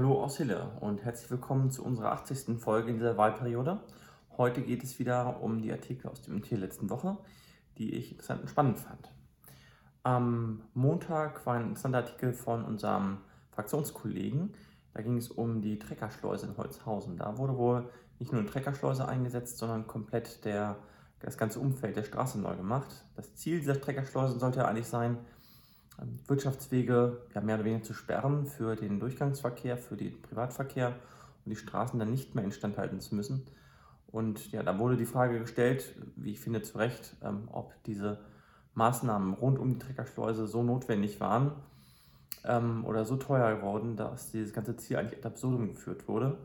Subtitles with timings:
[0.00, 2.58] Hallo aus Hille und herzlich willkommen zu unserer 80.
[2.58, 3.80] Folge in dieser Wahlperiode.
[4.38, 7.18] Heute geht es wieder um die Artikel aus dem Tier letzten Woche,
[7.76, 9.12] die ich interessant und spannend fand.
[10.02, 13.18] Am Montag war ein interessanter Artikel von unserem
[13.50, 14.54] Fraktionskollegen.
[14.94, 17.18] Da ging es um die Treckerschleuse in Holzhausen.
[17.18, 20.76] Da wurde wohl nicht nur eine Treckerschleuse eingesetzt, sondern komplett der,
[21.18, 23.04] das ganze Umfeld der Straße neu gemacht.
[23.16, 25.18] Das Ziel dieser Treckerschleuse sollte eigentlich sein,
[26.26, 30.94] Wirtschaftswege ja, mehr oder weniger zu sperren für den Durchgangsverkehr, für den Privatverkehr
[31.44, 33.46] und die Straßen dann nicht mehr instand halten zu müssen.
[34.08, 38.18] Und ja, da wurde die Frage gestellt, wie ich finde zu Recht, ähm, ob diese
[38.74, 41.52] Maßnahmen rund um die Treckerschleuse so notwendig waren
[42.44, 46.38] ähm, oder so teuer geworden, dass dieses ganze Ziel eigentlich ad absurdum geführt wurde.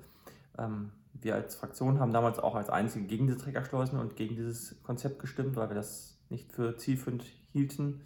[0.58, 4.82] Ähm, wir als Fraktion haben damals auch als Einzige gegen diese Treckerschleusen und gegen dieses
[4.84, 8.02] Konzept gestimmt, weil wir das nicht für zielführend hielten.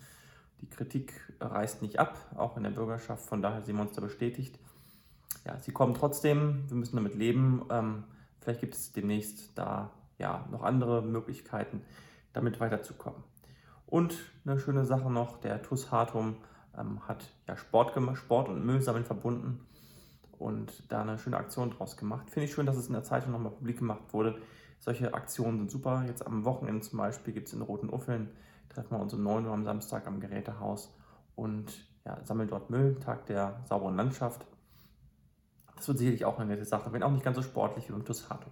[0.62, 4.02] Die Kritik reißt nicht ab, auch in der Bürgerschaft, von daher sehen wir uns da
[4.02, 4.59] bestätigt.
[5.45, 7.66] Ja, sie kommen trotzdem, wir müssen damit leben.
[7.70, 8.04] Ähm,
[8.41, 11.81] vielleicht gibt es demnächst da ja noch andere Möglichkeiten,
[12.33, 13.23] damit weiterzukommen.
[13.86, 16.36] Und eine schöne Sache noch, der TUS Hartum
[16.78, 19.66] ähm, hat ja Sport, Sport und Müllsammeln verbunden
[20.38, 22.30] und da eine schöne Aktion draus gemacht.
[22.30, 24.39] Finde ich schön, dass es in der Zeitung nochmal publik gemacht wurde.
[24.80, 26.03] Solche Aktionen sind super.
[26.08, 28.30] Jetzt am Wochenende zum Beispiel gibt es in Roten Uffeln
[28.70, 30.94] treffen wir uns um 9 Uhr am Samstag am Gerätehaus
[31.36, 31.72] und
[32.06, 34.45] ja, sammeln dort Müll, Tag der sauberen Landschaft.
[35.76, 38.06] Das wird sicherlich auch eine nette Sache, wenn auch nicht ganz so sportlich wie beim
[38.06, 38.50] Tussato.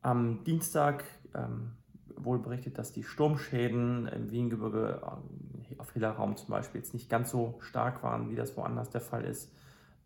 [0.00, 1.72] Am Dienstag ähm,
[2.16, 7.30] wurde berichtet, dass die Sturmschäden im Wiengebirge äh, auf Hillerraum zum Beispiel jetzt nicht ganz
[7.30, 9.52] so stark waren, wie das woanders der Fall ist.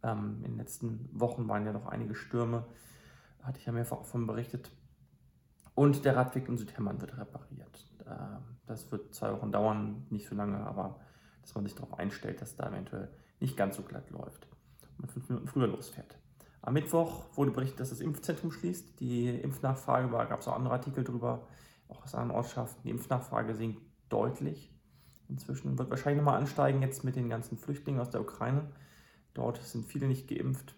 [0.02, 2.64] Ähm, in den letzten Wochen waren ja noch einige Stürme,
[3.42, 4.70] hatte ich ja mehrfach davon berichtet.
[5.76, 7.86] Und der Radweg in Südhemmern wird repariert.
[8.66, 10.98] Das wird zwei Wochen dauern, nicht so lange, aber
[11.42, 13.08] dass man sich darauf einstellt, dass da eventuell
[13.40, 14.48] nicht ganz so glatt läuft
[14.82, 16.18] und man fünf Minuten früher losfährt.
[16.62, 18.98] Am Mittwoch wurde berichtet, dass das Impfzentrum schließt.
[18.98, 21.46] Die Impfnachfrage war, gab es auch andere Artikel darüber,
[21.88, 22.82] auch aus anderen Ortschaften.
[22.82, 24.74] Die Impfnachfrage sinkt deutlich.
[25.28, 28.72] Inzwischen wird wahrscheinlich nochmal ansteigen jetzt mit den ganzen Flüchtlingen aus der Ukraine.
[29.34, 30.74] Dort sind viele nicht geimpft.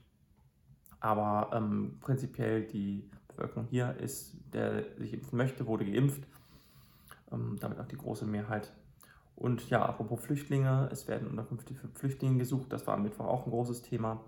[1.01, 6.23] Aber ähm, prinzipiell die Bevölkerung hier ist, der sich impfen möchte, wurde geimpft
[7.33, 8.73] ähm, damit auch die große Mehrheit.
[9.37, 13.47] Und ja, apropos Flüchtlinge, es werden Unterkünfte für Flüchtlinge gesucht, das war am Mittwoch auch
[13.47, 14.21] ein großes Thema.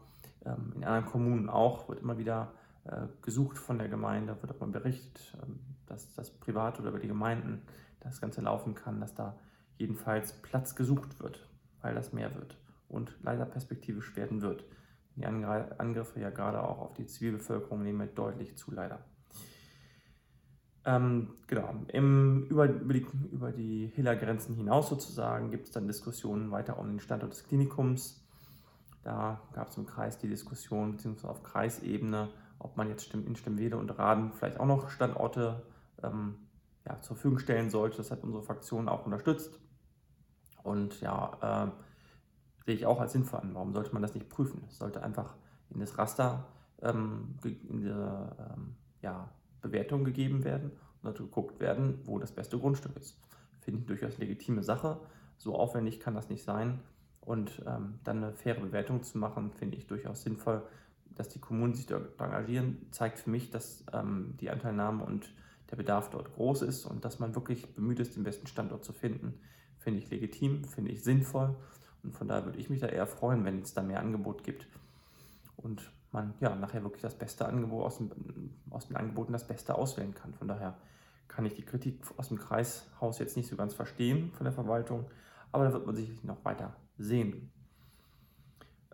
[0.45, 2.53] Ähm, in anderen Kommunen auch, wird immer wieder
[2.85, 7.01] äh, gesucht von der Gemeinde, wird auch mal berichtet, ähm, dass das privat oder über
[7.01, 7.63] die Gemeinden
[8.01, 9.37] das Ganze laufen kann, dass da
[9.79, 11.47] jedenfalls Platz gesucht wird,
[11.83, 12.57] weil das mehr wird
[12.89, 14.65] und leider perspektivisch werden wird.
[15.17, 19.01] Die Angriffe ja gerade auch auf die Zivilbevölkerung nehmen deutlich zu, leider.
[20.85, 26.51] Ähm, genau, Im, über, über, die, über die Hiller-Grenzen hinaus sozusagen gibt es dann Diskussionen
[26.51, 28.25] weiter um den Standort des Klinikums.
[29.03, 33.77] Da gab es im Kreis die Diskussion, beziehungsweise auf Kreisebene, ob man jetzt in Stimmwede
[33.77, 35.63] und Raden vielleicht auch noch Standorte
[36.03, 36.37] ähm,
[36.87, 37.99] ja, zur Verfügung stellen sollte.
[37.99, 39.59] Das hat unsere Fraktion auch unterstützt.
[40.63, 43.55] Und ja, äh, sehe ich auch als sinnvoll an.
[43.55, 44.63] Warum sollte man das nicht prüfen?
[44.69, 45.35] Es sollte einfach
[45.71, 46.47] in das Raster,
[46.83, 50.71] ähm, in diese, ähm, ja, Bewertungen gegeben werden
[51.03, 53.17] und dazu geguckt werden, wo das beste Grundstück ist.
[53.61, 55.01] Finde ich durchaus legitime Sache.
[55.39, 56.81] So aufwendig kann das nicht sein.
[57.21, 60.63] Und ähm, dann eine faire Bewertung zu machen, finde ich durchaus sinnvoll.
[61.15, 65.33] Dass die Kommunen sich dort engagieren, zeigt für mich, dass ähm, die Anteilnahme und
[65.71, 68.93] der Bedarf dort groß ist und dass man wirklich bemüht ist, den besten Standort zu
[68.93, 69.35] finden.
[69.79, 71.57] Finde ich legitim, finde ich sinnvoll.
[72.03, 74.67] Und von daher würde ich mich da eher freuen, wenn es da mehr Angebot gibt.
[75.57, 78.11] Und man ja nachher wirklich das beste Angebot aus, dem,
[78.71, 80.35] aus den Angeboten das Beste auswählen kann.
[80.35, 80.77] Von daher
[81.29, 85.07] kann ich die Kritik aus dem Kreishaus jetzt nicht so ganz verstehen von der Verwaltung,
[85.53, 87.53] aber da wird man sicherlich noch weiter sehen.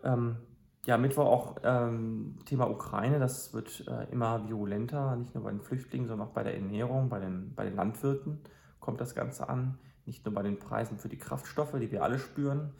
[0.03, 0.37] Ähm,
[0.85, 5.61] ja, Mittwoch auch ähm, Thema Ukraine, das wird äh, immer virulenter, nicht nur bei den
[5.61, 8.39] Flüchtlingen, sondern auch bei der Ernährung, bei den, bei den Landwirten
[8.79, 12.19] kommt das Ganze an, nicht nur bei den Preisen für die Kraftstoffe, die wir alle
[12.19, 12.73] spüren,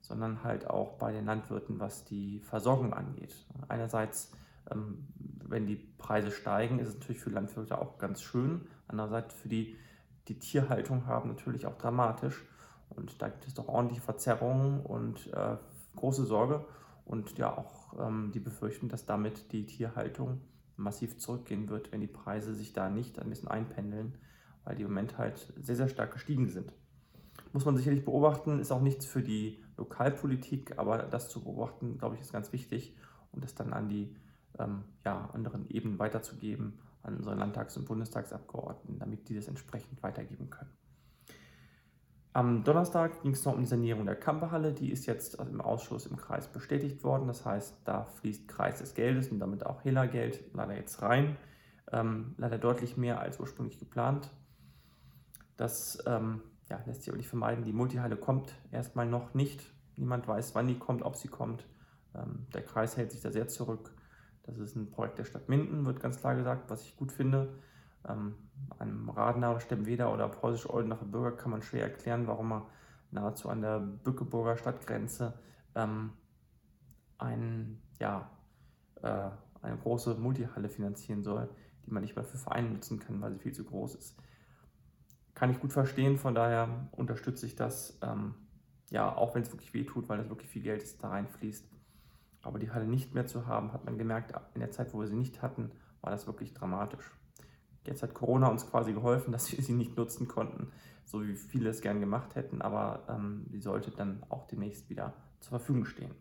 [0.00, 3.34] sondern halt auch bei den Landwirten, was die Versorgung angeht.
[3.68, 4.32] Einerseits,
[4.70, 5.06] ähm,
[5.46, 8.66] wenn die Preise steigen, ist es natürlich für Landwirte auch ganz schön.
[8.88, 9.76] Andererseits für die,
[10.28, 12.44] die Tierhaltung haben natürlich auch dramatisch.
[12.88, 15.56] Und da gibt es doch ordentliche Verzerrungen und äh,
[15.96, 16.64] große Sorge.
[17.04, 20.40] Und ja, auch ähm, die Befürchtung, dass damit die Tierhaltung
[20.76, 24.16] massiv zurückgehen wird, wenn die Preise sich da nicht ein bisschen einpendeln,
[24.64, 26.72] weil die im Moment halt sehr, sehr stark gestiegen sind.
[27.52, 32.14] Muss man sicherlich beobachten, ist auch nichts für die Lokalpolitik, aber das zu beobachten, glaube
[32.14, 32.96] ich, ist ganz wichtig
[33.32, 34.14] und das dann an die
[34.58, 40.50] ähm, ja, anderen Ebenen weiterzugeben, an unsere Landtags- und Bundestagsabgeordneten, damit die das entsprechend weitergeben
[40.50, 40.70] können.
[42.32, 44.72] Am Donnerstag ging es noch um die Sanierung der Kamperhalle.
[44.72, 47.26] Die ist jetzt im Ausschuss im Kreis bestätigt worden.
[47.26, 51.36] Das heißt, da fließt Kreis des Geldes und damit auch Hela-Geld leider jetzt rein.
[51.90, 54.30] Ähm, leider deutlich mehr als ursprünglich geplant.
[55.56, 57.64] Das ähm, ja, lässt sich aber nicht vermeiden.
[57.64, 59.60] Die Multihalle kommt erstmal noch nicht.
[59.96, 61.66] Niemand weiß, wann die kommt, ob sie kommt.
[62.14, 63.94] Ähm, der Kreis hält sich da sehr zurück.
[64.44, 67.58] Das ist ein Projekt der Stadt Minden, wird ganz klar gesagt, was ich gut finde.
[68.08, 68.34] Ähm,
[68.78, 72.66] einem Radener, Stemmweder oder preußisch-oldenacher Bürger kann man schwer erklären, warum er
[73.10, 75.34] nahezu an der Bückeburger Stadtgrenze
[75.74, 76.12] ähm,
[77.18, 78.30] ein, ja,
[79.02, 79.30] äh,
[79.62, 81.48] eine große Multihalle finanzieren soll,
[81.84, 84.16] die man nicht mehr für Vereine nutzen kann, weil sie viel zu groß ist.
[85.40, 88.34] Kann ich gut verstehen, von daher unterstütze ich das, ähm,
[88.90, 91.64] ja, auch wenn es wirklich weh tut, weil es wirklich viel Geld ist, da reinfließt.
[92.42, 95.06] Aber die Halle nicht mehr zu haben, hat man gemerkt, in der Zeit, wo wir
[95.06, 95.70] sie nicht hatten,
[96.02, 97.10] war das wirklich dramatisch.
[97.86, 100.72] Jetzt hat Corona uns quasi geholfen, dass wir sie nicht nutzen konnten,
[101.06, 105.14] so wie viele es gern gemacht hätten, aber ähm, sie sollte dann auch demnächst wieder
[105.40, 106.14] zur Verfügung stehen.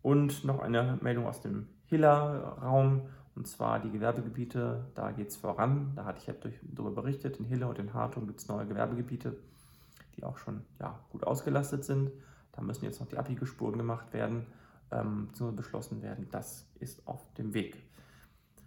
[0.00, 3.10] Und noch eine Meldung aus dem Hiller-Raum,
[3.40, 5.92] und zwar die Gewerbegebiete, da geht es voran.
[5.96, 6.34] Da hatte ich ja
[6.74, 9.34] darüber berichtet, in Hille und in Hartung gibt es neue Gewerbegebiete,
[10.14, 12.10] die auch schon ja, gut ausgelastet sind.
[12.52, 14.44] Da müssen jetzt noch die Abwiegespuren gemacht werden,
[14.90, 16.28] ähm, beschlossen werden.
[16.30, 17.82] Das ist auf dem Weg.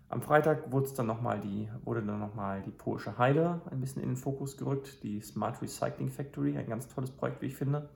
[0.10, 4.02] Am Freitag wurde dann noch mal die, wurde dann nochmal die Polische Heide ein bisschen
[4.02, 7.90] in den Fokus gerückt, die Smart Recycling Factory, ein ganz tolles Projekt, wie ich finde.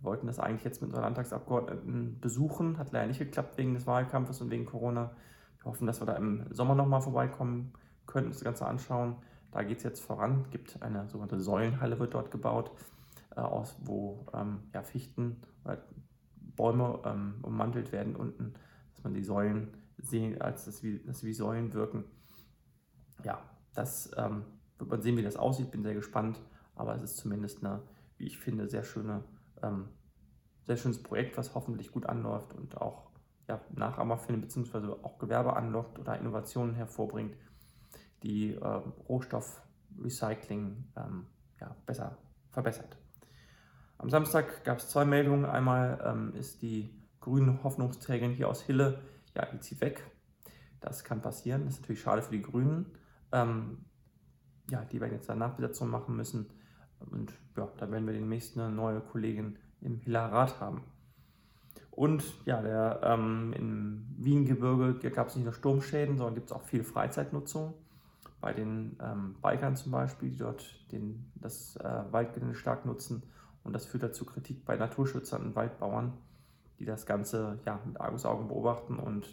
[0.00, 3.86] Wir wollten das eigentlich jetzt mit unseren Landtagsabgeordneten besuchen, hat leider nicht geklappt wegen des
[3.86, 5.12] Wahlkampfes und wegen Corona.
[5.60, 7.72] Wir hoffen, dass wir da im Sommer nochmal vorbeikommen
[8.06, 9.16] können, uns das Ganze anschauen.
[9.50, 12.70] Da geht es jetzt voran, es gibt eine sogenannte Säulenhalle, wird dort gebaut,
[13.34, 15.82] äh, aus, wo ähm, ja, Fichten, oder
[16.36, 18.54] Bäume ähm, ummantelt werden unten,
[18.94, 22.04] dass man die Säulen sehen, als das wie, das wie Säulen wirken.
[23.24, 23.38] Ja,
[23.74, 24.44] das ähm,
[24.78, 25.70] wird man sehen, wie das aussieht.
[25.70, 26.40] Bin sehr gespannt,
[26.74, 27.82] aber es ist zumindest eine,
[28.16, 29.24] wie ich finde, sehr schöne,
[29.62, 29.88] ähm,
[30.66, 33.07] sehr schönes Projekt, was hoffentlich gut anläuft und auch
[33.48, 37.36] ja, Nachahmer findet, beziehungsweise auch Gewerbe anlockt oder Innovationen hervorbringt,
[38.22, 38.64] die äh,
[39.08, 41.26] Rohstoffrecycling ähm,
[41.60, 42.18] ja, besser
[42.50, 42.96] verbessert.
[43.96, 45.44] Am Samstag gab es zwei Meldungen.
[45.44, 49.00] Einmal ähm, ist die grüne Hoffnungsträgerin hier aus Hille
[49.38, 50.04] ja, die zieht weg.
[50.80, 51.64] Das kann passieren.
[51.64, 52.86] Das ist natürlich schade für die Grünen.
[53.32, 53.84] Ähm,
[54.70, 56.50] ja, die werden jetzt eine Nachbesetzung machen müssen.
[56.98, 60.82] Und ja, da werden wir demnächst eine neue Kollegin im Hillerat haben.
[61.98, 66.62] Und ja, der, ähm, im Wiengebirge gab es nicht nur Sturmschäden, sondern gibt es auch
[66.62, 67.74] viel Freizeitnutzung.
[68.40, 73.24] Bei den ähm, Bikern zum Beispiel, die dort den, das äh, Waldgelände stark nutzen.
[73.64, 76.12] Und das führt dazu Kritik bei Naturschützern und Waldbauern
[76.78, 79.28] die das Ganze ja, mit Argusaugen beobachten und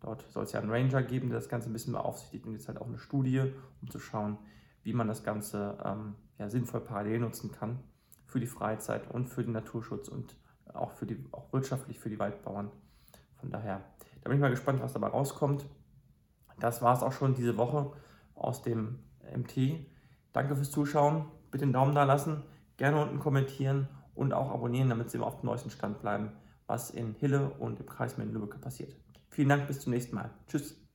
[0.00, 2.68] dort soll es ja einen Ranger geben, der das Ganze ein bisschen beaufsichtigt und jetzt
[2.68, 4.38] halt auch eine Studie, um zu schauen,
[4.82, 7.78] wie man das Ganze ähm, ja, sinnvoll parallel nutzen kann
[8.26, 10.36] für die Freizeit und für den Naturschutz und
[10.74, 12.70] auch, für die, auch wirtschaftlich für die Waldbauern.
[13.36, 13.82] Von daher,
[14.22, 15.66] da bin ich mal gespannt, was dabei rauskommt.
[16.60, 17.92] Das war es auch schon diese Woche
[18.34, 18.98] aus dem
[19.36, 19.86] MT.
[20.32, 21.26] Danke fürs Zuschauen.
[21.50, 22.42] Bitte einen Daumen da lassen,
[22.76, 26.32] gerne unten kommentieren und auch abonnieren, damit Sie immer auf dem neuesten Stand bleiben
[26.68, 28.94] was in Hille und im Kreis Minden-Lübbecke passiert.
[29.30, 30.30] Vielen Dank, bis zum nächsten Mal.
[30.46, 30.87] Tschüss.